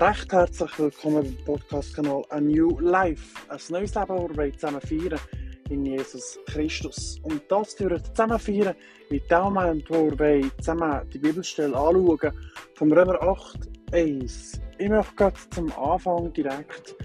[0.00, 3.36] recht herzlich willkommen beim Podcast-Kanal A New Life.
[3.50, 5.20] Ein neues Leben, das wir zusammen feiern
[5.68, 7.20] in Jesus Christus.
[7.22, 8.74] Und das für zusammen feiern
[9.10, 12.32] mit dem Moment, wo wir zusammen die Bibelstelle anschauen,
[12.76, 13.58] vom Römer 8,
[13.92, 14.60] 1.
[14.78, 16.96] Ich möchte zum Anfang direkt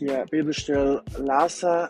[0.00, 1.86] die Bibelstelle lesen.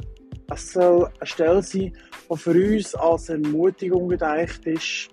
[0.52, 1.96] Es soll eine Stelle sein,
[2.30, 5.08] die für uns als Ermutigung gedacht ist,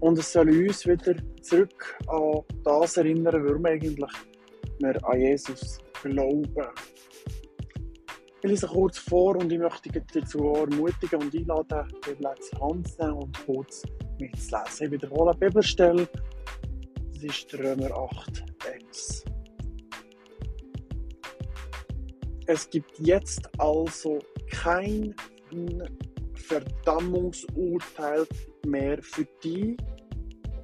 [0.00, 4.10] und es soll uns wieder zurück an das erinnern, warum eigentlich
[4.80, 6.68] wir an Jesus glauben.
[8.40, 12.88] Ich lese kurz vor und ich möchte dich dazu ermutigen und einladen, die Bibel Hand
[12.88, 13.82] zu nehmen und kurz
[14.20, 14.86] mitzulesen.
[14.86, 16.08] Ich wiederhole die Bibelstelle.
[17.12, 18.44] Das ist Römer 8,
[18.86, 19.24] 1.
[22.46, 24.20] Es gibt jetzt also
[24.50, 25.14] kein
[26.34, 28.26] Verdammungsurteil
[28.66, 29.76] mehr für die,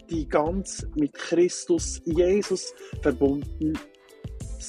[0.08, 3.76] die ganz mit Christus Jesus verbunden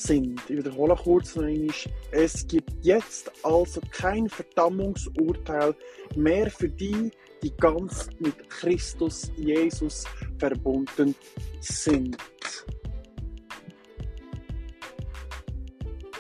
[0.04, 0.42] sind.
[0.50, 1.76] Ich wiederhole kurz noch einmal.
[2.12, 5.76] Es gibt jetzt also kein Verdammungsurteil
[6.16, 10.06] mehr für die, die ganz mit Christus Jesus
[10.38, 11.16] verbunden
[11.62, 12.18] sind.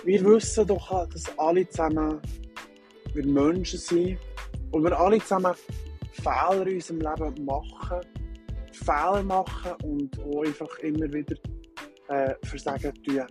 [0.03, 2.22] Wir wissen doch, dass alle zusammen
[3.14, 4.20] wir Menschen sind
[4.72, 5.56] und wir alle zusammen
[6.12, 8.02] Fehler in unserem Leben machen,
[8.72, 11.36] Fehler machen und auch einfach immer wieder
[12.09, 13.26] äh, Versagen tun.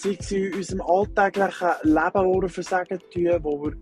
[0.00, 3.76] Sei es in unserem alltäglichen Leben, wo wir Versagen tun, wo wir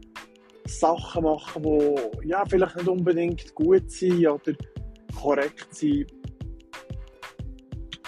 [0.64, 4.55] Sachen machen, die ja, vielleicht nicht unbedingt gut sind oder
[5.14, 6.11] korrekt sind.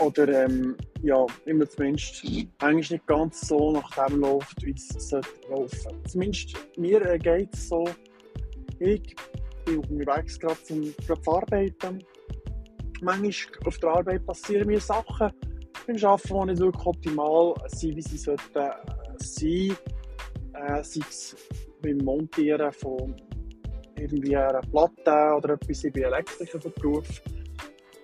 [0.00, 2.24] Oder ähm, ja, immer zumindest
[2.60, 6.02] eigentlich nicht ganz so nach dem läuft, wie es sollte laufen.
[6.06, 7.84] Zumindest mir äh, geht es so.
[8.78, 9.14] Ich
[9.66, 12.02] bin unterwegs gerade zum, gerade zu arbeiten.
[13.02, 15.30] Manchmal auf der Arbeit passieren mir Sachen
[15.88, 18.70] beim Arbeiten, die nicht wirklich optimal sind, wie sie sollten äh,
[19.16, 19.76] sein.
[20.54, 21.36] Äh, sei es
[21.82, 23.16] beim Montieren von
[23.96, 27.22] irgendwie einer Platte oder etwas, ich bin Elektriker von Beruf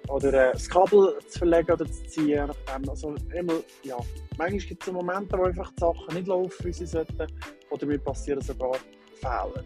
[0.09, 2.51] oder äh, das Kabel zu verlegen oder zu ziehen.
[2.89, 3.97] Also immer, ja,
[4.39, 7.27] manchmal gibt es Momente, wo einfach die Sachen nicht laufen, wie sie sollten,
[7.71, 8.77] oder mir passieren sogar
[9.17, 9.65] Fehler.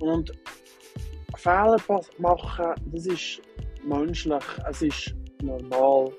[0.00, 0.32] Und
[1.36, 1.76] Fehler
[2.18, 3.42] machen, das ist
[3.84, 6.12] menschlich, es ist normal.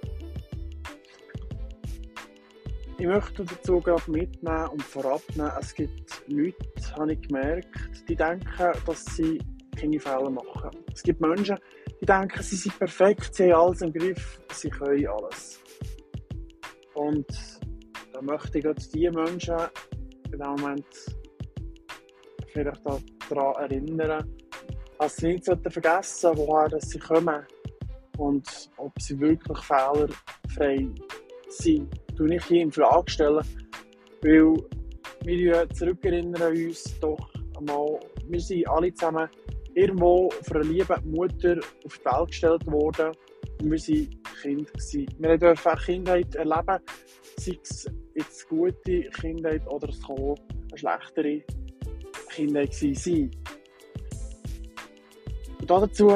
[2.97, 6.56] Ich möchte dazu gerade mitnehmen und vorabnehmen, es gibt Leute,
[6.97, 9.38] habe ich gemerkt, die denken, dass sie
[9.75, 10.69] keine Fehler machen.
[10.94, 11.57] Es gibt Menschen,
[12.00, 15.59] die denken, sie sind perfekt, sie haben alles im Griff, sie können alles.
[16.94, 17.28] Und
[18.13, 19.57] da möchte ich jetzt die Menschen
[20.31, 20.85] in dem Moment
[22.53, 22.81] vielleicht
[23.29, 24.38] daran erinnern,
[24.97, 27.45] dass sie nicht vergessen woher sie kommen
[28.17, 30.88] und ob sie wirklich fehlerfrei
[31.50, 32.04] sind.
[32.18, 33.46] Das ich hier in Frage stellen,
[34.22, 34.56] weil
[35.24, 39.30] wir zurückerinnern uns doch einmal, wir sind alle zusammen
[39.74, 43.12] irgendwo von einer lieben Mutter auf die Welt gestellt worden
[43.62, 44.09] und wir waren
[44.42, 44.72] Kinder.
[44.72, 45.08] Gewesen.
[45.18, 46.80] Wir dürfen auch Kindheit erleben,
[47.38, 51.44] sei es jetzt gute Kindheit oder es kann eine schlechtere
[52.30, 53.32] Kindheit sein.
[55.59, 56.12] Und dazu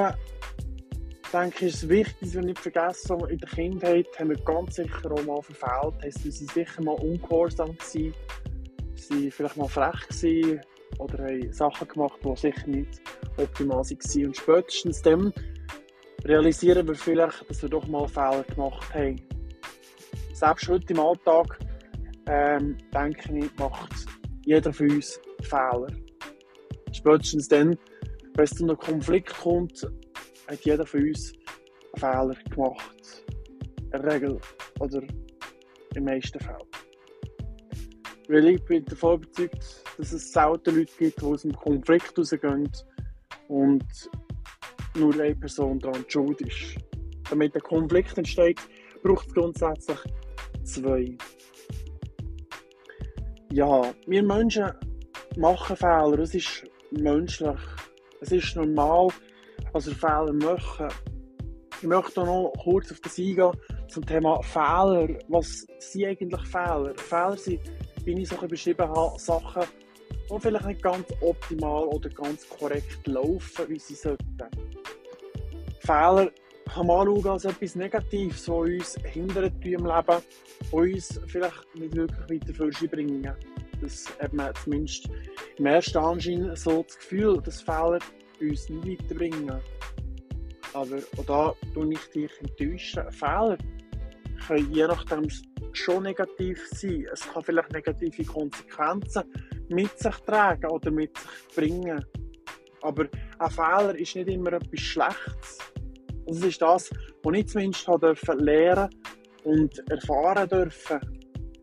[1.33, 5.11] denke ich, ist es wichtig, wir nicht vergessen, in der Kindheit haben wir ganz sicher
[5.11, 5.95] auch mal verfehlt.
[6.23, 8.13] Wir sind sicher mal ungehorsam gewesen,
[9.31, 10.61] vielleicht mal frech gewesen
[10.97, 13.01] oder haben Sachen gemacht, die sicher nicht
[13.37, 14.25] optimal waren.
[14.25, 15.33] Und spätestens dann
[16.25, 19.21] realisieren wir vielleicht, dass wir doch mal Fehler gemacht haben.
[20.33, 21.59] Selbst heute im Alltag,
[22.27, 23.93] ähm, denke ich, macht
[24.45, 25.87] jeder von uns Fehler.
[26.91, 27.77] Spätestens dann,
[28.35, 29.85] wenn es zu einem Konflikt kommt,
[30.49, 31.33] hat jeder von uns
[31.93, 33.23] einen Fehler gemacht.
[33.79, 34.39] In der Regel
[34.79, 35.01] oder
[35.95, 36.57] im meisten Fällen.
[38.27, 42.69] Weil ich bin davon überzeugt, dass es selten Leute gibt, die aus dem Konflikt rausgehen
[43.47, 43.83] und
[44.95, 46.75] nur eine Person daran schuld ist.
[47.29, 48.59] Damit ein Konflikt entsteht,
[49.03, 49.99] braucht es grundsätzlich
[50.63, 51.17] zwei.
[53.51, 54.71] Ja, wir Menschen
[55.37, 57.59] machen Fehler, es ist menschlich,
[58.21, 59.09] es ist normal,
[59.73, 60.87] dass wir Fehler machen.
[61.81, 63.51] Ich möchte noch kurz auf das eingehen
[63.87, 65.07] zum Thema Fehler.
[65.27, 66.93] Was sind eigentlich Fehler?
[66.97, 67.61] Fehler sind,
[68.03, 69.63] wie ich so beschrieben habe, Sachen,
[70.29, 74.25] die vielleicht nicht ganz optimal oder ganz korrekt laufen, wie sie sollten.
[75.79, 76.29] Fehler
[76.73, 80.23] kann man anschauen als etwas Negatives, das uns hindert im Leben,
[80.71, 83.33] und uns vielleicht nicht wirklich weiter vorbringen.
[83.81, 85.09] Das hat man zumindest
[85.57, 87.99] im ersten Anschein so das Gefühl, dass Fehler
[88.41, 89.59] uns nicht weiterbringen.
[90.73, 93.11] Aber auch da tue ich dich enttäuschen.
[93.11, 93.57] Fehler
[94.47, 95.27] können je nachdem
[95.73, 97.05] schon negativ sein.
[97.11, 99.23] Es kann vielleicht negative Konsequenzen
[99.69, 102.03] mit sich tragen oder mit sich bringen.
[102.81, 103.07] Aber
[103.39, 105.57] ein Fehler ist nicht immer etwas Schlechtes.
[106.27, 106.89] Das ist das,
[107.23, 108.89] was ich zumindest durfte lernen
[109.43, 110.99] und erfahren dürfen.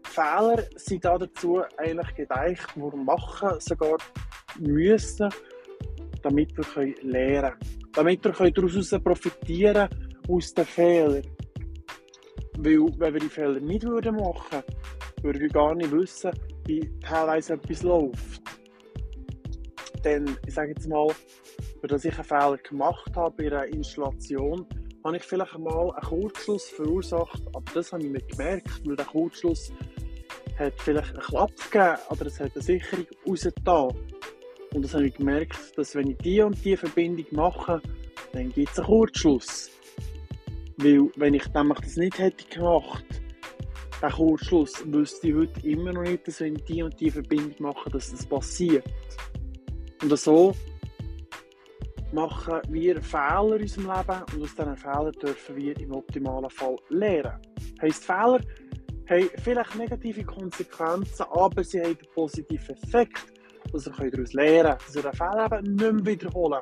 [0.05, 3.99] Fehler sind dazu eigentlich gedacht, die machen sogar
[4.58, 5.29] müssen,
[6.23, 7.93] damit wir lernen können.
[7.93, 9.89] Damit wir daraus profitieren
[10.29, 11.23] aus den Fehlern.
[12.59, 14.17] Weil, wenn wir die Fehler nicht machen würden,
[15.23, 16.31] würden wir gar nicht wissen,
[16.67, 18.43] wie teilweise etwas läuft.
[20.05, 21.09] Denn, ich sage jetzt mal,
[21.83, 24.67] dass ich einen Fehler gemacht habe bei einer Installation,
[25.05, 29.07] habe ich vielleicht einmal einen Kurzschluss verursacht, aber das habe ich nicht gemerkt, weil der
[29.07, 29.73] Kurzschluss
[30.59, 33.95] hat vielleicht einen Klapp gegeben oder es hat eine Sicherung rausgetan.
[34.76, 37.81] Und das habe ich gemerkt, dass wenn ich die und die Verbindung mache,
[38.32, 39.70] dann gibt es einen Kurzschluss.
[40.76, 43.02] Weil, wenn ich nämlich das nicht hätte gemacht,
[44.02, 47.55] den Kurzschluss, wüsste ich heute immer noch nicht, dass wenn ich die und die Verbindung
[47.58, 48.84] mache, dass das passiert.
[50.02, 50.55] Und so
[52.12, 56.76] machen wir Fehler in unserem Leben und aus diesen Fehlern dürfen wir im optimalen Fall
[56.90, 57.40] lernen.
[57.81, 58.40] Heißt Fehler
[59.08, 63.36] haben vielleicht negative Konsequenzen, aber sie haben einen positiven Effekt,
[63.76, 66.61] dass wir daraus lernen können, dass wir den Fehler eben nicht mehr wiederholen.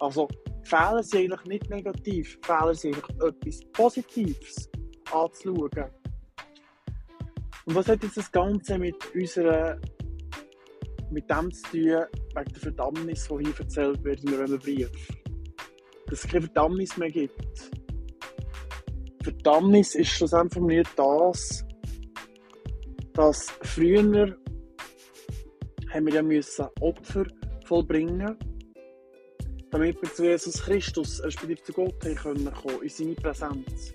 [0.00, 0.28] Also
[0.64, 4.70] Fehler sind eigentlich nicht negativ, Fehler sind eigentlich etwas Positives
[5.12, 5.90] anzuschauen.
[7.66, 9.78] Und was hat jetzt das Ganze mit unserer
[11.10, 11.80] mit dem zu tun,
[12.34, 14.90] wegen der Verdammnis, die hier erzählt wird in einem Brief?
[16.06, 17.70] Dass es keine Verdammnis mehr gibt.
[19.22, 21.64] Verdammnis ist schlussendlich nicht das,
[23.14, 24.36] dass früher
[25.96, 27.26] haben wir ja müssen Opfer
[27.64, 28.36] vollbringen
[29.70, 33.92] damit wir zu Jesus Christus, respektive zu Gott, kommen können, in seine Präsenz.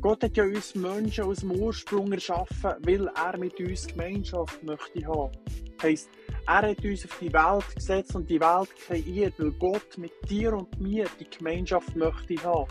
[0.00, 5.06] Gott hat ja uns Menschen aus dem Ursprung erschaffen, weil er mit uns Gemeinschaft möchte
[5.06, 5.32] haben.
[5.76, 6.10] Das heisst,
[6.46, 10.54] er hat uns auf die Welt gesetzt und die Welt kreiert, weil Gott mit dir
[10.54, 12.66] und mir die Gemeinschaft möchte haben.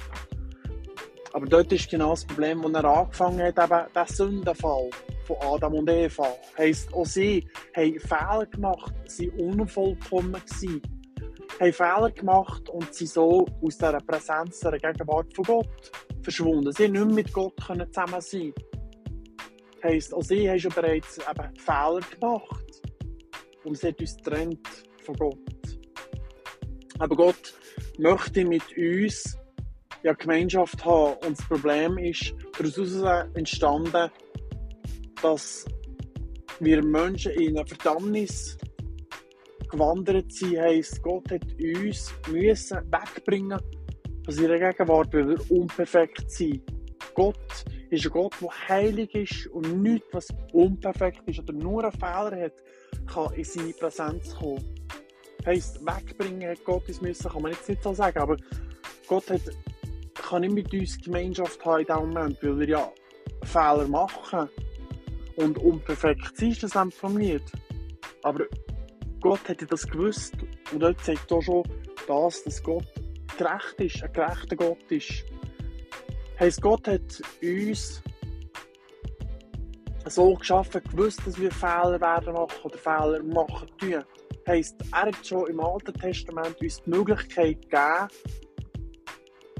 [1.33, 4.89] Aber dort ist genau das Problem, wo er angefangen hat, eben der Sündenfall
[5.29, 6.35] von Adam und Eva.
[6.57, 10.81] Heisst, auch sie haben Fehler gemacht, sie unvollkommen gewesen,
[11.59, 15.91] haben Fehler gemacht und sind so aus dieser Präsenz, der Gegenwart von Gott
[16.23, 16.71] verschwunden.
[16.71, 18.53] Sie haben nicht mit Gott zusammen sein
[19.83, 22.81] Heisst, auch sie haben schon bereits eben Fehler gemacht
[23.63, 24.67] und es hat uns getrennt
[25.03, 25.37] von Gott.
[26.97, 27.53] Aber Gott
[27.97, 29.37] möchte mit uns
[30.03, 34.09] ja Gemeinschaft haben und das Problem ist daraus entstanden,
[35.21, 35.65] dass
[36.59, 38.57] wir Menschen in eine Verdammnis
[39.69, 43.59] gewandert sind, heisst, Gott hat uns müssen wegbringen
[44.25, 46.61] von seiner Gegenwart, weil wir unperfekt sind.
[47.13, 51.91] Gott ist ein Gott, der heilig ist und nichts, was unperfekt ist oder nur einen
[51.93, 52.53] Fehler hat,
[53.07, 54.63] kann in seine Präsenz kommen.
[55.45, 58.37] Heisst, wegbringen hat Gott uns müssen, kann man jetzt nicht so sagen, aber
[59.07, 59.41] Gott hat,
[60.13, 62.91] kann nicht mit uns Gemeinschaft haben in diesem Moment, weil wir ja
[63.43, 64.49] Fehler machen
[65.39, 67.43] und unperfekt ist das einfach nicht.
[68.23, 68.45] Aber
[69.21, 70.33] Gott hätte das gewusst
[70.71, 71.63] und dort zeigt auch schon
[72.07, 72.87] das, dass Gott
[73.37, 75.23] gerecht ist, ein gerechter Gott ist.
[76.39, 78.01] Heißt, Gott hat uns
[80.05, 84.03] so geschaffen, gewusst, dass wir Fehler werden machen oder Fehler machen tun.
[84.47, 88.07] Heißt, er hat schon im Alten Testament uns die Möglichkeit gegeben,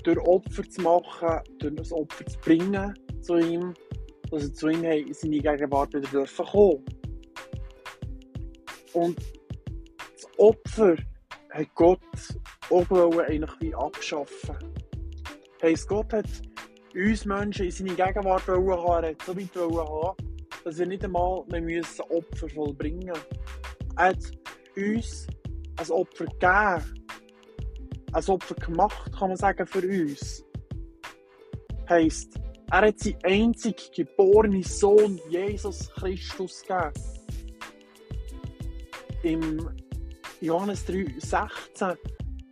[0.04, 3.74] durch Opfer zu machen, durch das Opfer zu bringen zu ihm,
[4.32, 6.86] er zu ihm in seine Gegenwart wieder dürfen kommen.
[8.94, 9.18] Und
[10.16, 10.96] das Opfer
[11.52, 12.00] hat Gott
[12.70, 14.56] auch eigentlich wie abschaffen.
[15.62, 16.26] Heisst, Gott hat
[16.96, 20.18] uns Menschen in seine Gegenwart haben, er hat so weit haben,
[20.64, 23.24] dass wir nicht einmal mehr müssen Opfer vollbringen müssen.
[23.98, 24.32] Er hat
[24.76, 25.28] uns
[25.78, 27.06] ein Opfer gegeben,
[28.12, 30.46] ein Opfer gemacht, kann man sagen, für uns.
[31.90, 32.39] Heisst,
[32.72, 36.94] er hat seinen einzig geborenen Sohn, Jesus Christus, gegeben.
[39.24, 39.70] Im
[40.40, 41.98] Johannes 3, 16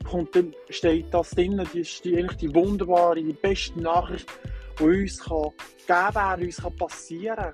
[0.03, 4.27] kommt dann, steht das drin, das ist die, eigentlich die wunderbare, die beste Nachricht,
[4.79, 5.51] die uns kann
[5.85, 7.53] geben kann, uns kann passieren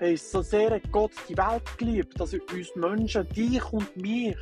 [0.00, 4.36] Heisst, so sehr hat Gott die Welt geliebt, dass er uns Menschen, dich und mich,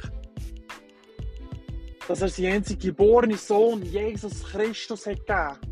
[2.06, 5.67] dass er seinen einzigen geborenen Sohn, Jesus Christus, hat gegeben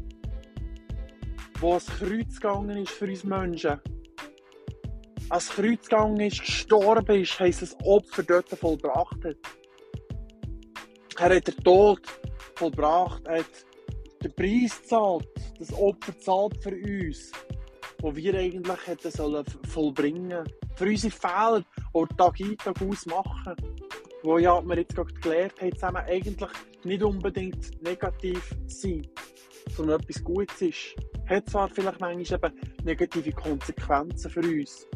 [1.66, 3.80] wo ans Kreuz gegangen ist für uns Menschen.
[5.30, 9.36] Ans Kreuz gegangen ist, gestorben ist, heisst das Opfer dort vollbracht hat.
[11.18, 12.02] Er hat den Tod
[12.54, 13.66] vollbracht, er hat
[14.22, 17.32] den Preis gezahlt, das Opfer zahlt für uns,
[18.00, 20.44] wo wir eigentlich hätten sollen vollbringen.
[20.76, 23.56] Für unsere Fehler, die Tag ein, Tag aus machen.
[24.22, 26.50] Wo ja, wir jetzt gerade gelernt haben, zusammen eigentlich
[26.84, 29.04] nicht unbedingt negativ sein,
[29.74, 30.94] sondern etwas Gutes ist.
[31.28, 34.86] Hat zwar vielleicht manchmal eben negative Konsequenzen für uns,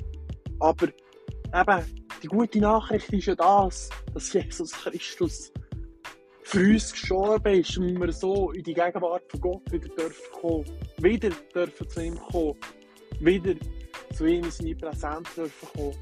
[0.61, 5.53] aber eben, die gute Nachricht ist ja das, dass Jesus Christus
[6.43, 10.65] für uns gestorben ist und wir so in die Gegenwart von Gott wieder dürfen kommen.
[10.99, 12.57] Wieder dürfen zu ihm kommen.
[13.21, 13.55] Wieder
[14.13, 15.97] zu ihm in seine Präsenz dürfen kommen.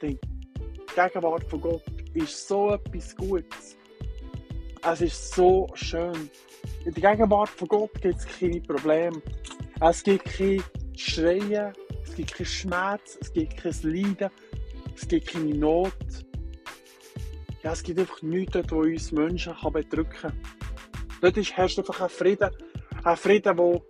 [0.00, 0.18] Die
[0.94, 1.82] Gegenwart von Gott
[2.14, 3.76] ist so etwas Gutes.
[4.84, 6.28] Es ist so schön.
[6.84, 9.22] In der Gegenwart von Gott gibt es keine Probleme.
[9.80, 10.60] Es gibt keine
[10.96, 11.72] Schreien,
[12.04, 14.30] es gibt keinen Schmerz, es gibt kein Leiden,
[14.96, 15.92] es gibt keine Not.
[17.62, 20.40] Ja, es gibt einfach nichts dort, was uns Menschen kann bedrücken kann.
[21.20, 22.50] Dort herrscht einfach ein Frieden.
[23.04, 23.86] Ein Frieden, wo,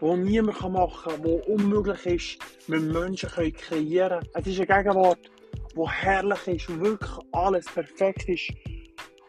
[0.00, 4.28] wo niemand machen kann, der unmöglich ist, mit Menschen können kreieren.
[4.34, 5.30] Es ist eine Gegenwart,
[5.74, 8.52] die herrlich ist, wo wirklich alles perfekt ist,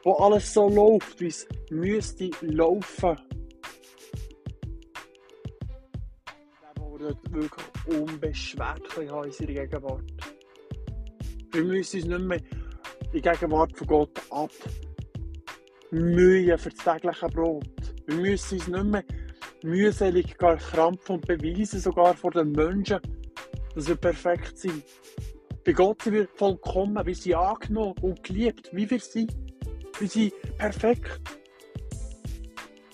[0.05, 3.17] wo alles so läuft, wie es müsste laufen.
[6.75, 10.03] Wir dort wirklich unbeschwert haben in unserer Gegenwart.
[11.51, 14.21] Wir müssen uns nicht mehr in die Gegenwart von Gott
[15.89, 17.65] abmühen für das tägliche Brot.
[18.05, 19.03] Wir müssen uns nicht mehr
[19.63, 22.99] mühselig krampfen und beweisen, sogar vor den Menschen,
[23.73, 24.83] dass wir perfekt sind.
[25.65, 29.44] Bei Gott sind wir vollkommen, wir sind angenommen und geliebt, wie wir sind.
[29.97, 31.21] Wir sind perfekt.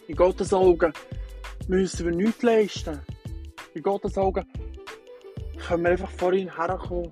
[0.08, 0.94] In Gottes Augen
[1.68, 3.02] müssen wir nichts leisten.
[3.74, 4.46] In Gottes Augen
[5.58, 7.12] können wir einfach vor ihn herkommen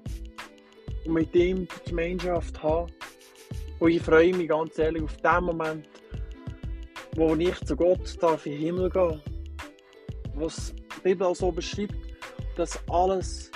[1.06, 2.92] und mit ihm die Gemeinschaft haben.
[3.80, 5.90] Und ich freue mich ganz ehrlich auf den Moment,
[7.16, 9.22] wo ich zu Gott darf in den Himmel gehen
[10.36, 11.96] Was die Bibel auch so beschreibt,
[12.58, 13.50] dass alles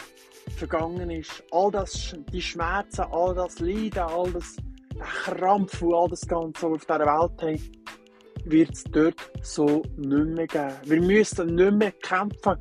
[0.56, 1.44] vergangen ist.
[1.52, 4.56] All das, die Schmerzen, all das Leiden, all das
[5.04, 7.72] Krampf all das Ganze, was auf dieser Welt haben,
[8.46, 10.74] wird es dort so nicht mehr geben.
[10.86, 12.58] Wir müssen nicht mehr kämpfen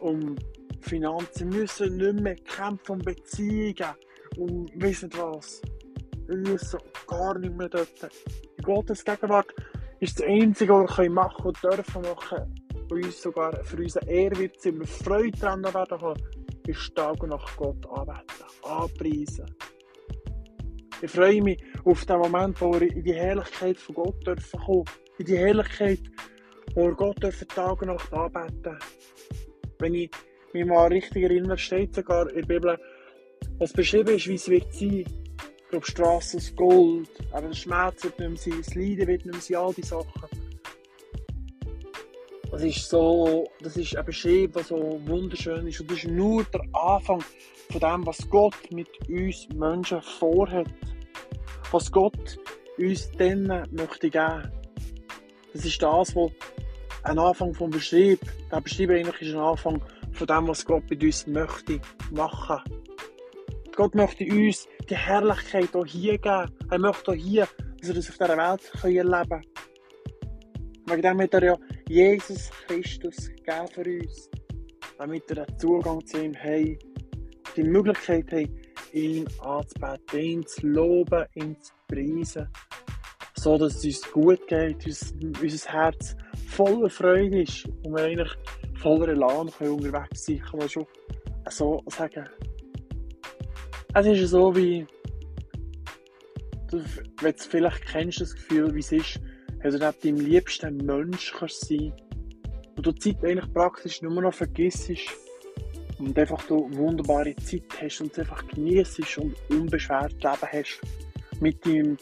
[0.00, 0.36] um
[0.80, 3.94] Finanzen, wir müssen nicht mehr kämpfen um Beziehungen,
[4.36, 5.60] und weiss nicht was.
[6.26, 8.08] Wir müssen gar nicht mehr dort.
[8.56, 9.52] In Gottes Gegenwart
[10.00, 12.54] ist das Einzige, was wir machen und dürfen machen,
[12.90, 16.14] und uns sogar für unsere Ehre wird sein, wir Freude daran werden
[16.68, 19.46] ist Tag und Nacht Gott anbeten, anpreisen.
[21.00, 24.84] Ich freue mich auf den Moment, wo wir in die Herrlichkeit von Gott dürfen kommen.
[25.18, 26.00] In die Herrlichkeit,
[26.74, 28.78] wo wir Gott dürfen Tag und Nacht anbeten.
[29.78, 30.10] Wenn ich
[30.52, 32.78] mich mal richtig erinnere, steht sogar in der Bibel,
[33.58, 35.04] was beschrieben ist, wie es wird sein.
[35.06, 39.26] Ich glaube, Straße aus Gold, aber der Schmerz wird nicht mehr sein, das Leiden wird
[39.26, 40.22] nicht mehr sein, all diese Sachen.
[42.50, 45.80] Das ist so, das ist ein Beschrieb, was so wunderschön ist.
[45.80, 47.22] Und das ist nur der Anfang
[47.70, 50.68] von dem, was Gott mit uns Menschen vorhat.
[51.70, 52.38] Was Gott
[52.78, 54.50] uns dann möchte geben.
[55.52, 56.30] Das ist das, was
[57.02, 58.20] ein Anfang vom Beschrieb,
[58.50, 59.82] der Beschrieb eigentlich ist ein Anfang
[60.12, 62.58] von dem, was Gott mit uns möchte machen.
[63.74, 66.50] Gott möchte uns die Herrlichkeit auch hier geben.
[66.70, 67.46] Er möchte auch hier,
[67.78, 69.44] dass wir das auf dieser Welt erleben können.
[70.86, 71.56] Wegen dem hat er ja
[71.88, 74.30] Jesus Christus gegeben für uns.
[74.98, 76.78] Damit wir den Zugang zu ihm haben.
[77.56, 78.56] Die Möglichkeit haben,
[78.92, 82.48] ihn anzubeten, ihn zu loben, ihn zu preisen.
[83.34, 86.16] So dass es uns gut geht, uns, unser Herz
[86.48, 88.32] voller Freude ist und wir eigentlich
[88.74, 90.86] voller Elan unterwegs sein können, kann man schon
[91.50, 92.28] so sagen.
[93.94, 94.86] Es ist so wie,
[96.70, 96.82] du,
[97.20, 99.20] wenn du vielleicht kennst das Gefühl, wie es ist,
[99.60, 101.92] wenn du neben deinem liebsten Mensch kannst und
[102.86, 104.90] du die Zeit eigentlich praktisch nur noch vergisst
[105.98, 110.80] und einfach du wunderbare Zeit hast und es einfach genießt und unbeschwert Leben hast
[111.40, 111.96] mit deinem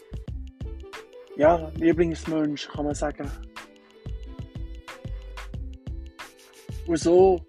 [1.35, 3.29] ja, Lieblingsmensch, kann man sagen.
[6.87, 7.39] Und so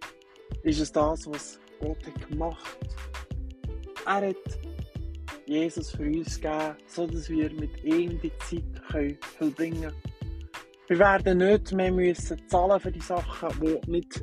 [0.63, 2.79] ist es das, was Gott hat gemacht
[4.09, 4.59] er hat
[5.45, 10.03] Jesus für uns gegeben, sodass wir mit ihm die Zeit können vollbringen können.
[10.87, 14.23] Wir werden nicht mehr müssen zahlen für die Sachen, die nicht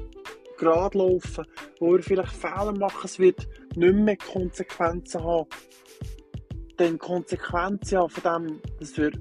[0.58, 1.46] gerade laufen,
[1.80, 3.02] wo wir vielleicht Fehler machen.
[3.04, 5.50] Es wird nicht mehr Konsequenzen haben.
[6.80, 9.12] Denn Konsequenzen von dem, dass wir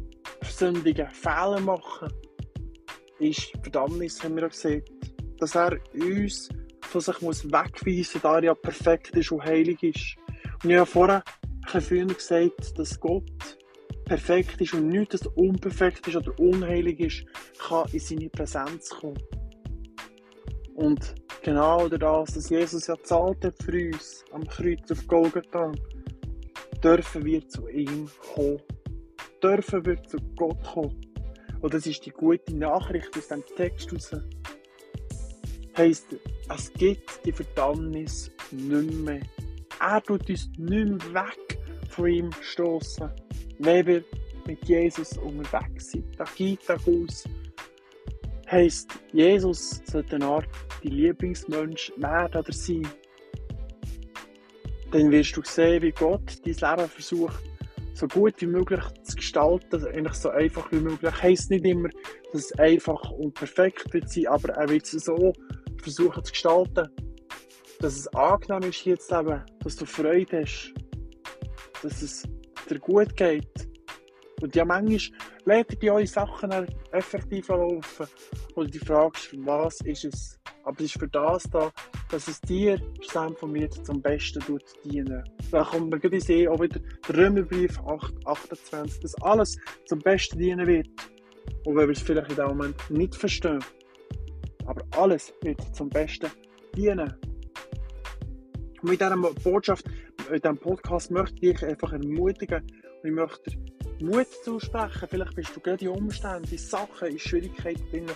[0.42, 2.12] sündige Fehler machen,
[3.18, 4.82] ist Verdammnis, haben wir auch gesehen.
[5.38, 6.48] Dass er uns
[6.80, 10.16] von sich muss wegweisen muss, da er ja perfekt ist und heilig ist.
[10.62, 11.24] Und ich habe vorher
[11.72, 13.58] ein früher gesagt, dass Gott
[14.04, 17.24] perfekt ist und nichts, das unperfekt ist oder unheilig ist,
[17.58, 19.18] kann in seine Präsenz kommen.
[20.74, 21.14] Und
[21.44, 25.70] genau das, dass Jesus ja zahlt hat für uns am Kreuz auf Golgatha,
[26.82, 28.60] dürfen wir zu ihm kommen.
[29.42, 31.00] Dürfen wir zu Gott kommen.
[31.60, 34.24] Und das ist die gute Nachricht aus dem Text heraus.
[35.76, 36.06] Heißt,
[36.54, 39.20] es gibt die Verdammnis nicht mehr.
[39.80, 41.58] Er tut uns nicht mehr weg
[41.90, 43.10] von ihm stoßen,
[43.58, 44.04] wenn wir
[44.46, 46.18] mit Jesus unterwegs sind.
[46.18, 47.24] Da geht er aus.
[48.50, 50.48] Heißt, Jesus sollte eine Art
[50.82, 52.86] die Lieblingsmensch werden oder sein.
[54.90, 57.42] Dann wirst du sehen, wie Gott dein Leben versucht,
[57.94, 61.22] so gut wie möglich zu gestalten, eigentlich so einfach wie möglich.
[61.22, 61.88] Heißt nicht immer,
[62.32, 65.32] dass es einfach und perfekt wird sein, aber er wird es so
[65.82, 66.88] versuchen zu gestalten,
[67.80, 70.74] dass es angenehm ist hier zu leben, dass du Freude hast,
[71.82, 72.22] dass es
[72.68, 73.68] dir gut geht.
[74.40, 74.98] Und ja, manchmal
[75.46, 76.50] lädt dir eure Sachen
[76.92, 78.06] effektiv laufen
[78.54, 80.40] oder die fragst, für was ist es?
[80.64, 81.70] Aber es ist für das da,
[82.10, 85.22] dass es dir zusammen von mir zum Besten tut dienen.
[85.50, 90.38] Da kommt man gerade sehen, auch wieder der Römerbrief 8, 28, dass alles zum Besten
[90.38, 90.88] dienen wird.
[91.66, 93.62] Und wenn wir es vielleicht in dem Moment nicht verstehen.
[94.66, 96.30] Aber alles wird zum Besten
[96.74, 97.12] dienen.
[98.80, 99.86] Und mit dieser Botschaft,
[100.30, 103.50] mit diesem Podcast möchte ich dich einfach ermutigen und ich möchte
[104.04, 105.08] Mut zusprechen.
[105.08, 108.06] Vielleicht bist du gerade in Umständen, in Sachen, in Schwierigkeiten drin,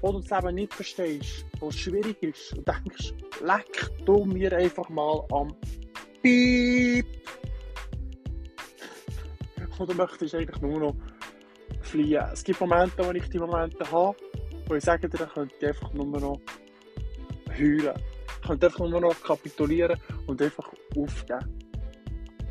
[0.00, 4.56] wo du das eben nicht verstehst, wo es schwierig ist und denkst, leck du mir
[4.56, 5.54] einfach mal am
[6.22, 7.06] Piep.
[9.78, 10.96] Oder möchtest du eigentlich nur noch
[11.82, 12.24] fliehen?
[12.32, 14.16] Es gibt Momente, wo ich die Momente habe,
[14.66, 16.40] wo ich sage dir, ich könnte einfach nur noch
[17.58, 17.94] heulen.
[18.26, 21.55] Ich könnte einfach nur noch kapitulieren und einfach aufgeben.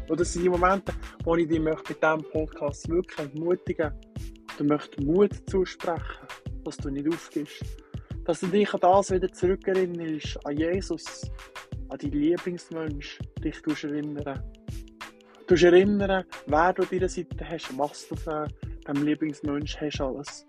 [0.07, 0.93] Und das sind die Momente,
[1.23, 3.91] wo ich dich mit diesem Podcast wirklich ermutigen
[4.59, 6.27] und möchte Mut zusprechen,
[6.63, 7.63] dass du nicht aufgibst.
[8.23, 11.31] Dass du dich an das wieder zurückerinnerst, an Jesus,
[11.89, 14.43] an deinen Lieblingsmensch, dich erinnern.
[15.47, 18.47] Du erinnern, wer du an deiner Seite hast, was du für
[18.85, 20.45] deinem Lieblingsmensch hast alles.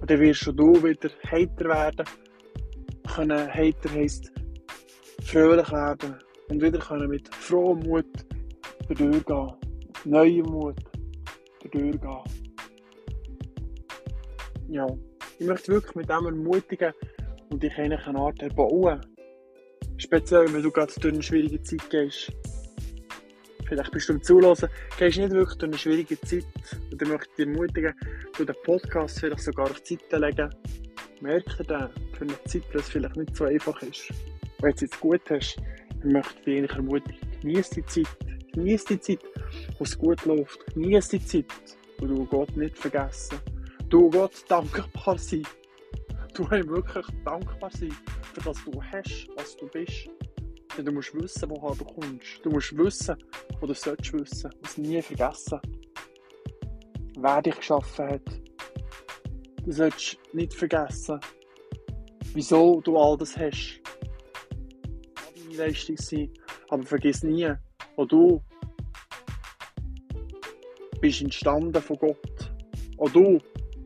[0.00, 2.06] Und dann wirst du wieder heiter werden.
[3.14, 4.32] Können, heiter heisst
[5.22, 8.06] fröhlich werden und wieder können mit frohem Mut
[8.88, 9.52] durchgehen.
[10.04, 10.76] Neuem Mut
[11.70, 12.00] durchgehen.
[14.68, 14.86] Ja,
[15.38, 16.92] ich möchte wirklich mit dem ermutigen
[17.50, 19.00] und dich eigentlich eine Art erbauen.
[19.96, 22.32] Speziell, wenn du gerade durch eine schwierige Zeit gehst.
[23.66, 26.46] Vielleicht bist du im Zulassen, gehst nicht wirklich durch eine schwierige Zeit.
[26.90, 27.94] Und dann möchte ich dich ermutigen,
[28.36, 30.54] du den Podcast vielleicht sogar auf die Seite legen.
[31.20, 34.12] Merke dir für eine Zeit, dass es vielleicht nicht so einfach ist.
[34.60, 38.16] Wenn du es jetzt gut hast, dann möchte ich ermutigen, genieße die Zeit.
[38.52, 39.20] Genieße die Zeit,
[39.78, 40.74] wo es gut läuft.
[40.74, 41.52] Genieße die Zeit,
[41.98, 43.38] wo du Gott nicht vergessen.
[43.88, 45.42] Du Gott dankbar sein.
[46.34, 47.94] Du ihm wirklich dankbar sein,
[48.34, 50.08] für das du hast, was du bist.
[50.76, 52.44] Denn du musst wissen, woher du kommst.
[52.44, 53.16] Du musst wissen,
[53.60, 54.50] wo du sollst wissen.
[54.62, 55.60] Musst nie vergessen,
[57.18, 58.40] wer dich geschaffen hat.
[59.64, 61.20] Du sollst nicht vergessen,
[62.34, 63.80] wieso du all das hast.
[65.58, 66.30] Leistung sein.
[66.68, 67.52] Aber vergiss nie,
[67.96, 68.42] wo du
[71.00, 72.52] bist entstanden von Gott.
[72.98, 73.38] Auch du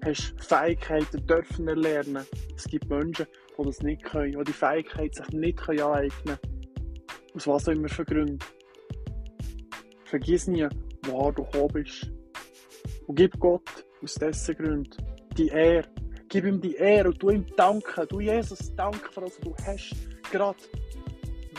[0.05, 2.25] hast Fähigkeiten dürfen erlernen.
[2.57, 3.27] Es gibt Menschen,
[3.59, 6.39] die das nicht können, die die Fähigkeit sich nicht aneignen können.
[7.35, 8.39] Aus was auch immer für Gründen.
[10.05, 10.67] Vergiss nie,
[11.05, 12.11] woher du gekommen bist.
[13.07, 14.97] Und gib Gott aus dessen Gründen
[15.37, 15.89] die Ehre.
[16.29, 18.07] Gib ihm die Ehre und du ihm danken.
[18.09, 19.95] Du Jesus, danke für das, was du hast.
[20.31, 20.59] Gerade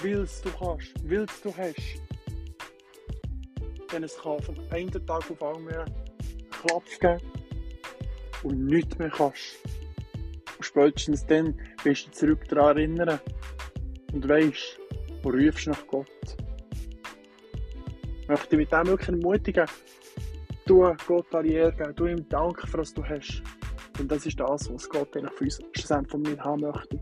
[0.03, 2.01] willst du kannst, willst du hast.
[3.91, 5.89] Denn es kann von einem Tag auf anderen
[6.51, 7.21] Klaps geben
[8.43, 9.59] und nichts mehr kannst.
[10.57, 13.19] Und spätestens dann wirst du zurück daran erinnern
[14.11, 14.79] und weißt,
[15.21, 16.07] wo rufst nach Gott.
[18.21, 19.65] Ich möchte mit dem wirklich ermutigen,
[20.65, 23.41] du Gott alle Ehre geben, du ihm danken für was du hast.
[23.99, 26.99] Und das ist das, was Gott eigentlich für uns schlussendlich von mir haben möchte.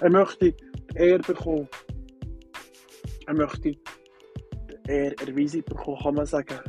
[0.00, 1.68] Er möchte die Ehre bekommen.
[3.28, 3.78] Er möchte die
[4.88, 6.60] Ehre erweisen bekommen, kann man sagen.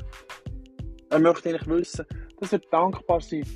[1.09, 2.05] Er möchte eigentlich wissen,
[2.37, 3.47] dass wir dankbar sind.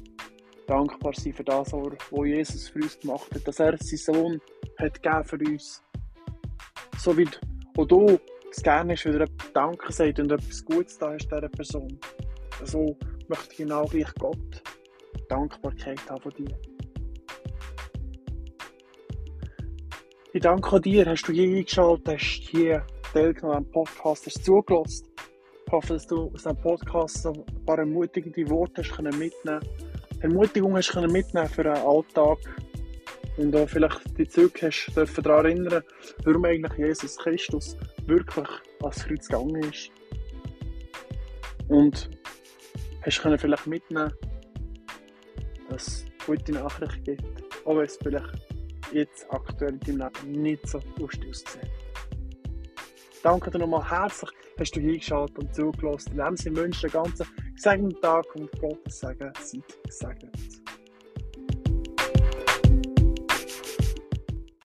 [0.68, 3.46] Dankbar sein für das, was Jesus für uns gemacht hat.
[3.46, 4.42] Dass er seinen Sohn
[4.80, 5.84] hat gegeben für uns.
[6.98, 7.28] So wie
[7.78, 8.18] auch du
[8.50, 12.00] es gerne ist, wenn er Danke sagt und etwas Gutes da hast dieser Person.
[12.64, 14.64] So möchte genau gleich Gott
[15.28, 16.58] Dankbarkeit haben von dir.
[20.32, 25.08] Ich danke dir, hast du hier eingeschaltet, hast hier teilgenommen am Podcast, hast zugelassen.
[25.66, 29.60] Ich hoffe, dass du aus diesem Podcast ein paar ermutigende Worte hast mitnehmen
[30.22, 32.40] Ermutigung hast mitnehmen für einen Alltag
[33.38, 35.84] und auch vielleicht die Züge hast dürfen daran erinnern,
[36.24, 38.48] warum eigentlich Jesus Christus wirklich
[38.82, 39.92] ans Kreuz gegangen ist.
[41.68, 42.10] Und
[43.02, 44.12] hast können vielleicht mitnehmen,
[45.70, 48.48] dass es gute Nachricht gibt, auch wenn es vielleicht
[48.92, 51.83] jetzt aktuell in deinem Leben nicht so lustig aussieht.
[53.24, 56.12] Danke dir nochmal herzlich, hast du hingeschaut und zugelassen.
[56.12, 57.24] In diesem Sinne wünsche ich einen ganz
[57.56, 60.43] gesegneten Tag und Gottes Segen seid gesegnet.